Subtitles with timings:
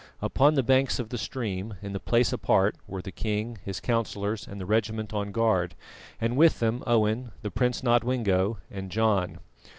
[0.19, 4.47] Upon the banks of the stream, in the place apart, were the king, his councillors
[4.47, 5.75] and the regiment on guard,
[6.19, 9.37] and with them Owen, the Prince Nodwengo and John.